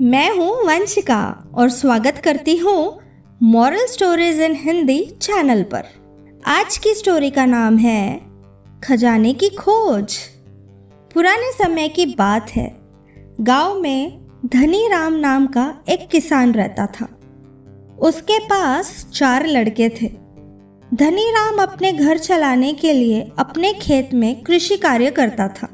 मैं 0.00 0.36
हूँ 0.36 0.64
वंशिका 0.64 1.50
और 1.54 1.68
स्वागत 1.68 2.20
करती 2.24 2.56
हूँ 2.56 2.98
moral 3.42 3.86
stories 3.86 4.40
in 4.40 4.54
Hindi 4.54 5.04
channel 5.22 5.62
पर। 5.62 5.84
आज 6.46 6.78
की 6.78 6.94
स्टोरी 6.94 7.30
का 7.30 7.46
नाम 7.46 7.76
है 7.76 8.20
खजाने 8.84 9.32
की 9.32 9.48
खोज। 9.48 10.16
पुराने 11.14 11.52
समय 11.52 11.88
की 11.88 12.06
बात 12.06 12.50
है। 12.50 12.76
गाँव 13.40 13.80
में 13.80 14.26
धनी 14.46 14.88
राम 14.88 15.12
नाम 15.12 15.46
का 15.46 15.80
एक 15.88 16.08
किसान 16.08 16.52
रहता 16.52 16.86
था। 16.86 17.20
उसके 17.98 18.38
पास 18.38 19.06
चार 19.14 19.46
लड़के 19.46 19.88
थे। 19.88 20.08
धनी 20.94 21.30
राम 21.30 21.62
अपने 21.62 21.92
घर 21.92 22.18
चलाने 22.18 22.72
के 22.72 22.92
लिए 22.92 23.32
अपने 23.38 23.72
खेत 23.72 24.10
में 24.14 24.42
कृषि 24.42 24.76
कार्य 24.76 25.10
करता 25.10 25.48
था। 25.48 25.68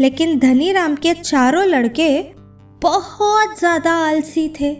लेकिन 0.00 0.38
धनी 0.38 0.72
राम 0.72 0.96
के 0.96 1.14
चारों 1.14 1.64
लड़के 1.64 2.37
बहुत 2.82 3.58
ज़्यादा 3.58 3.92
आलसी 4.00 4.48
थे। 4.60 4.72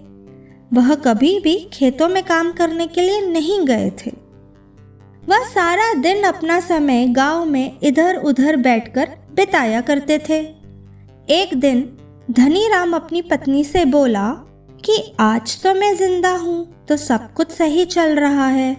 वह 0.72 0.94
कभी 0.94 1.38
भी 1.40 1.54
खेतों 1.72 2.08
में 2.08 2.22
काम 2.22 2.52
करने 2.52 2.86
के 2.86 3.00
लिए 3.00 3.20
नहीं 3.22 3.60
गए 3.66 3.90
थे। 3.98 4.10
वह 5.22 5.44
सारा 5.44 5.92
दिन 5.94 6.22
अपना 6.22 6.60
समय 6.60 7.06
गाँव 7.06 7.44
में 7.44 7.78
इधर 7.82 8.16
उधर 8.16 8.56
बैठकर 8.56 9.08
बिताया 9.34 9.80
करते 9.80 10.18
थे। 10.28 10.38
एक 11.32 11.54
दिन 11.54 11.82
धनी 12.30 12.66
राम 12.68 12.94
अपनी 12.96 13.22
पत्नी 13.22 13.64
से 13.64 13.84
बोला 13.84 14.30
कि, 14.84 15.14
आज 15.20 15.62
तो 15.62 15.74
मैं 15.74 15.94
ज़िंदा 15.96 16.30
हूँ 16.36 16.84
तो 16.88 16.96
सब 16.96 17.32
कुछ 17.34 17.50
सही 17.50 17.84
चल 17.84 18.18
रहा 18.18 18.46
है। 18.46 18.76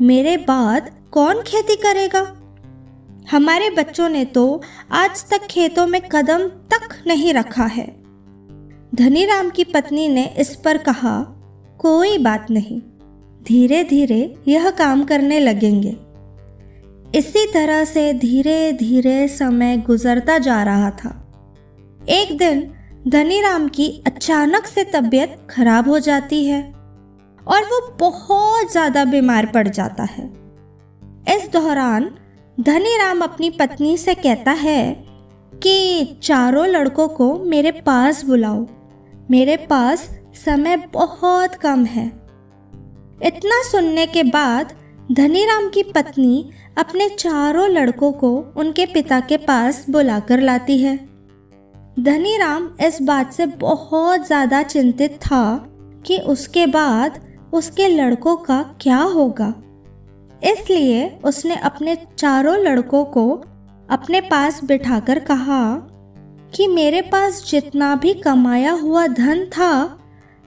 मेरे 0.00 0.36
बाद 0.38 0.90
कौन 1.12 1.42
खेती 1.42 1.76
करेगा? 1.76 2.20
हमारे 3.30 3.70
बच्चों 3.70 4.08
ने 4.08 4.24
तो 4.24 4.62
आज 4.92 5.24
तक 5.30 5.46
खेतों 5.46 5.86
में 5.86 6.00
कदम 6.08 6.48
तक 6.70 7.02
नहीं 7.06 7.34
रखा 7.34 7.64
है। 7.64 8.01
धनीराम 8.92 9.48
की 9.50 9.64
पत्नी 9.64 10.08
ने 10.08 10.24
इस 10.38 10.54
पर 10.56 10.78
कहा, 10.78 11.20
कोई 11.78 12.18
बात 12.18 12.50
नहीं 12.50 12.80
धीरे 13.42 13.82
धीरे 13.84 14.34
यह 14.48 14.68
काम 14.70 15.04
करने 15.04 15.38
लगेंगे। 15.40 15.96
इसी 17.18 17.46
तरह 17.52 17.84
से 17.84 18.12
धीरे 18.14 18.72
धीरे 18.72 19.28
समय 19.28 19.76
गुजरता 19.76 20.36
जा 20.38 20.62
रहा 20.62 20.90
था। 20.90 21.10
एक 22.08 22.36
दिन 22.38 22.60
धनीराम 23.08 23.68
की 23.68 23.88
अचानक 24.06 24.66
से 24.66 24.84
तबीयत 24.84 25.36
खराब 25.50 25.88
हो 25.88 25.98
जाती 25.98 26.44
है 26.46 26.62
और 27.46 27.64
वो 27.64 27.80
बहुत 28.00 28.72
ज़्यादा 28.72 29.04
बीमार 29.04 29.46
पड़ 29.46 29.66
जाता 29.68 30.02
है। 30.02 30.26
इस 31.36 31.48
दौरान 31.52 32.10
धनीराम 32.60 33.22
अपनी 33.22 33.50
पत्नी 33.50 33.96
से 33.96 34.14
कहता 34.14 34.52
है 34.52 34.92
कि, 35.52 36.04
चारों 36.22 36.66
लड़कों 36.66 37.08
को 37.08 37.34
मेरे 37.44 37.70
पास 37.70 38.24
बुलाओ। 38.24 38.66
मेरे 39.30 39.56
पास 39.70 40.08
समय 40.36 40.76
बहुत 40.92 41.54
कम 41.54 41.84
है। 41.84 42.06
इतना 43.22 43.62
सुनने 43.62 44.06
के 44.06 44.22
बाद 44.22 44.72
धनीराम 45.12 45.68
की 45.68 45.82
पत्नी 45.82 46.50
अपने 46.78 47.08
चारों 47.08 47.68
लड़कों 47.68 48.12
को 48.12 48.30
उनके 48.56 48.86
पिता 48.86 49.20
के 49.20 49.36
पास 49.36 49.84
बुलाकर 49.90 50.40
लाती 50.40 50.78
है। 50.78 50.96
धनीराम 52.00 52.68
इस 52.80 53.00
बात 53.02 53.32
से 53.32 53.46
बहुत 53.46 54.26
ज़्यादा 54.26 54.62
चिंतित 54.62 55.18
था 55.22 55.44
कि 56.06 56.18
उसके 56.26 56.66
बाद 56.66 57.20
उसके 57.54 57.88
लड़कों 57.88 58.36
का 58.36 58.62
क्या 58.80 58.98
होगा। 58.98 59.52
इसलिए 60.42 61.08
उसने 61.24 61.56
अपने 61.56 61.96
चारों 62.18 62.56
लड़कों 62.58 63.04
को 63.04 63.30
अपने 63.88 64.20
पास 64.20 64.64
बिठाकर 64.64 65.18
कहा 65.18 65.62
कि 66.54 66.66
मेरे 66.68 67.00
पास 67.02 67.44
जितना 67.50 67.94
भी 67.96 68.12
कमाया 68.14 68.72
हुआ 68.72 69.06
धन 69.06 69.44
था, 69.46 69.98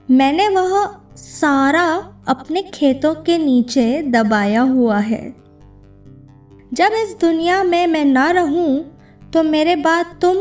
मैंने 0.08 0.48
वह 0.48 0.86
सारा 1.16 2.12
अपने 2.28 2.62
खेतों 2.62 3.14
के 3.14 3.38
नीचे 3.38 4.02
दबाया 4.02 4.62
हुआ 4.62 4.98
है। 4.98 5.24
जब 6.74 6.92
इस 6.92 7.16
दुनिया 7.20 7.62
में 7.64 7.86
मैं 7.86 8.04
ना 8.04 8.30
रहूँ 8.30 8.84
तो 9.32 9.42
मेरे 9.42 9.76
बाद 9.76 10.06
तुम 10.20 10.36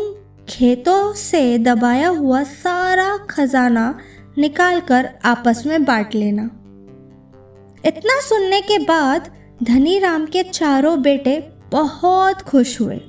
खेतों 0.50 1.14
से 1.14 1.58
दबाया 1.58 2.10
हुआ 2.10 2.44
सारा 2.44 3.18
खजाना 3.30 3.88
निकाल 4.38 4.80
कर 4.82 5.10
आपस 5.26 5.64
में 5.66 5.84
बांट 5.86 6.16
लेना। 6.16 6.44
इतना 7.86 8.20
सुनने 8.22 8.62
के 8.62 8.78
बाद 8.80 9.30
धनी 9.64 9.98
राम 10.00 10.26
के 10.26 10.44
चारों 10.44 11.02
बेटे 11.02 11.38
बहुत 11.72 12.42
खुश 12.42 12.80
हुए। 12.82 13.02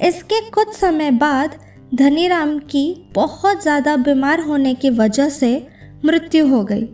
इसके 0.00 0.50
कुछ 0.50 0.72
समय 0.74 1.10
बाद 1.10 1.58
धनी 1.94 2.28
राम 2.28 2.58
की 2.58 3.10
बहुत 3.14 3.62
ज़्यादा 3.62 3.96
बीमार 3.96 4.40
होने 4.40 4.74
की 4.74 4.90
वजह 4.90 5.28
से 5.28 5.66
मृत्यु 6.04 6.46
हो 6.48 6.64
गई। 6.64 6.84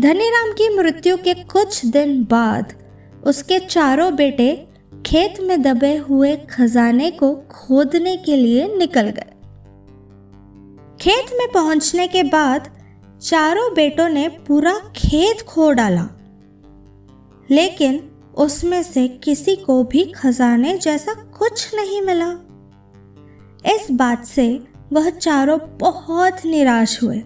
धनी 0.00 0.28
राम 0.30 0.52
की 0.52 0.68
मृत्यु 0.76 1.16
के 1.16 1.34
कुछ 1.34 1.84
दिन 1.86 2.22
बाद 2.24 2.72
उसके 3.26 3.58
चारों 3.58 4.14
बेटे 4.16 4.66
खेत 5.06 5.40
में 5.40 5.62
दबे 5.62 5.96
हुए 5.96 6.36
खजाने 6.36 7.10
को 7.10 7.34
खोदने 7.34 8.16
के 8.16 8.36
लिए 8.36 8.76
निकल 8.76 9.08
गए। 9.08 9.30
खेत 11.00 11.26
में 11.38 11.46
पहुँचने 11.52 12.06
के 12.06 12.22
बाद 12.22 12.70
चारों 13.22 13.74
बेटों 13.74 14.08
ने 14.08 14.28
पूरा 14.28 14.72
खेत 14.96 15.42
खो 15.42 15.70
डाला। 15.72 16.08
लेकिन 17.50 18.11
उसमें 18.34 18.82
से 18.82 19.08
किसी 19.08 19.56
को 19.56 19.84
भी 19.84 20.04
खजाने 20.04 20.78
जैसा 20.78 21.14
कुछ 21.14 21.74
नहीं 21.74 22.02
मिला। 22.02 22.30
इस 23.74 23.86
बात 23.90 24.24
से 24.24 24.62
वह 24.92 25.10
चारों 25.10 25.58
बहुत 25.78 26.44
निराश 26.46 27.02
हुए 27.02 27.22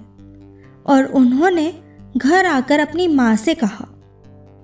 और 0.87 1.05
उन्होंने 1.05 1.83
घर 2.17 2.47
आकर 2.47 2.81
अपनी 2.81 3.09
माँ 3.09 3.37
से 3.37 3.55
कहा 3.55 3.87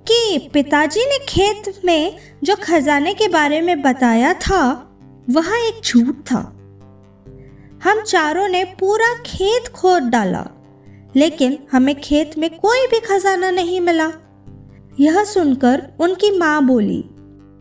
कि 0.09 0.51
पिताजी 0.53 1.01
ने 1.01 1.19
खेत 1.19 1.81
में 1.85 2.17
जो 2.45 2.57
खजाने 2.63 3.15
के 3.15 3.29
बारे 3.29 3.61
में 3.61 3.83
बताया 3.83 4.35
था, 4.35 4.89
वह 5.31 5.49
एक 5.49 5.83
झूठ 5.85 6.15
था। 6.15 6.59
हम 7.85 8.03
चारों 8.03 8.49
ने 8.49 8.65
पूरा 8.65 9.15
खेत 9.27 9.69
खोद 9.69 10.03
डाला, 10.03 10.47
लेकिन 11.17 11.59
हमें 11.73 12.01
खेत 12.01 12.39
में 12.39 12.59
कोई 12.59 12.87
भी 12.87 13.01
खजाना 13.01 13.51
नहीं 13.51 13.81
मिला। 13.81 14.13
यह 15.01 15.23
सुनकर 15.25 15.83
उनकी 16.01 16.31
माँ 16.39 16.65
बोली, 16.67 17.03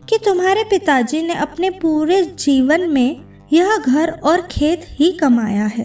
कि 0.08 0.18
तुम्हारे 0.24 0.64
पिताजी 0.64 1.22
ने 1.22 1.34
अपने 1.34 1.70
पूरे 1.70 2.22
जीवन 2.24 2.88
में 2.90 3.20
यह 3.52 3.76
घर 3.76 4.10
और 4.10 4.40
खेत 4.42 4.86
ही 4.90 5.10
कमाया 5.12 5.66
है। 5.66 5.84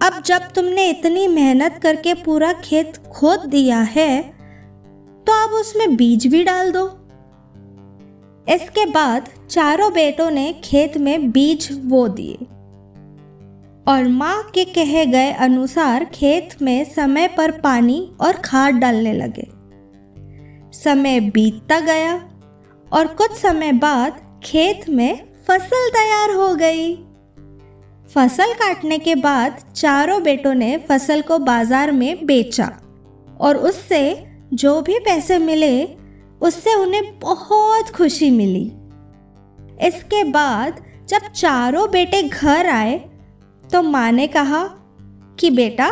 अब 0.00 0.22
जब 0.26 0.48
तुमने 0.54 0.88
इतनी 0.90 1.26
मेहनत 1.28 1.78
करके 1.82 2.14
पूरा 2.14 2.52
खेत 2.52 2.96
खोद 3.12 3.46
दिया 3.46 3.80
है 3.88 4.20
तो 5.26 5.32
अब 5.44 5.54
उसमें 5.54 5.96
बीज 5.96 6.26
भी 6.26 6.44
डाल 6.44 6.70
दो। 6.72 6.84
इसके 8.46 8.84
बाद 8.86 9.28
चारों 9.50 9.92
बेटों 9.92 10.30
ने 10.30 10.52
खेत 10.64 10.96
में 10.96 11.30
बीज 11.30 11.68
वो 11.84 12.06
दिए। 12.08 12.46
और 13.86 14.08
माँ 14.08 14.42
के 14.54 14.64
कहे 14.64 15.04
गए 15.06 15.30
अनुसार 15.32 16.04
खेत 16.04 16.56
में 16.62 16.84
समय 16.84 17.28
पर 17.28 17.50
पानी 17.60 18.00
और 18.20 18.36
खाद 18.44 18.74
डालने 18.74 19.12
लगे। 19.12 19.46
समय 20.78 21.20
बीतता 21.20 21.80
गया 21.80 22.14
और 22.92 23.06
कुछ 23.06 23.32
समय 23.32 23.72
बाद 23.72 24.20
खेत 24.44 24.88
में 24.88 25.14
फ़सल 25.46 25.88
तैयार 25.90 26.30
हो 26.30 26.54
गई। 26.54 26.94
फ़सल 28.08 28.52
काटने 28.54 28.98
के 28.98 29.14
बाद 29.14 29.62
चारों 29.76 30.22
बेटों 30.22 30.54
ने 30.54 30.76
फ़सल 30.78 31.22
को 31.22 31.38
बाज़ार 31.38 31.92
में 31.92 32.26
बेचा 32.26 32.70
और 33.40 33.56
उससे 33.56 34.26
जो 34.54 34.80
भी 34.82 34.98
पैसे 34.98 35.38
मिले, 35.38 35.84
उससे 36.40 36.74
उन्हें 36.74 37.18
बहुत 37.18 37.90
खुशी 37.90 38.30
मिली। 38.30 38.64
इसके 39.86 40.22
बाद 40.24 40.80
जब 41.08 41.32
चारों 41.32 41.90
बेटे 41.90 42.22
घर 42.22 42.66
आए 42.66 42.98
तो 43.64 43.82
माँ 43.82 44.10
ने 44.12 44.26
कहा 44.26 44.64
कि 45.38 45.50
बेटा, 45.50 45.90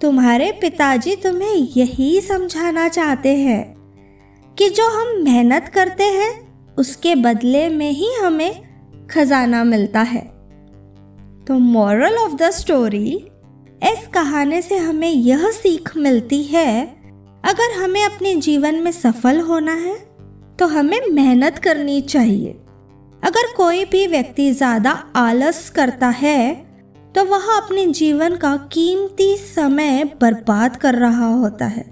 तुम्हारे 0.00 0.50
पिताजी 0.52 1.16
तुम्हें 1.16 1.54
यही 1.76 2.20
समझाना 2.20 2.88
चाहते 2.88 3.34
हैं। 3.36 3.75
कि 4.58 4.68
जो 4.70 4.88
हम 4.90 5.08
मेहनत 5.24 5.70
करते 5.74 6.04
हैं, 6.04 6.32
उसके 6.78 7.14
बदले 7.14 7.68
में 7.68 7.90
ही 7.90 8.12
हमें 8.14 8.62
खजाना 9.10 9.62
मिलता 9.64 10.00
है। 10.02 10.20
तो 11.46 11.58
मॉरल 11.58 12.16
ऑफ़ 12.16 12.34
द 12.34 12.50
स्टोरी 12.52 13.12
इस 13.82 14.06
कहानी 14.14 14.60
से 14.62 14.76
हमें 14.78 15.08
यह 15.08 15.50
सीख 15.52 15.96
मिलती 15.96 16.42
है, 16.44 16.84
अगर 17.44 17.72
हमें 17.74 18.02
अपने 18.04 18.34
जीवन 18.36 18.74
में 18.74 18.90
सफल 18.92 19.40
होना 19.40 19.72
है 19.74 19.94
तो 20.58 20.66
हमें 20.68 21.00
मेहनत 21.12 21.58
करनी 21.58 22.00
चाहिए। 22.02 22.52
अगर 23.22 23.52
कोई 23.56 23.84
भी 23.84 24.06
व्यक्ति 24.06 24.50
ज़्यादा 24.52 24.90
आलस 25.16 25.68
करता 25.70 26.08
है 26.16 26.54
तो 27.14 27.24
वह 27.24 27.46
अपने 27.56 27.86
जीवन 27.88 28.36
का 28.36 28.56
कीमती 28.72 29.36
समय 29.36 30.04
बर्बाद 30.20 30.76
कर 30.76 30.94
रहा 30.96 31.26
होता 31.34 31.66
है। 31.66 31.84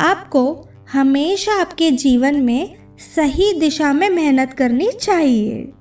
आपको 0.00 0.44
हमेशा 0.92 1.60
आपके 1.60 1.90
जीवन 1.90 2.36
में 2.40 2.74
सही 3.16 3.52
दिशा 3.60 3.92
में 3.92 4.10
मेहनत 4.10 4.52
करनी 4.52 4.90
चाहिए। 5.00 5.72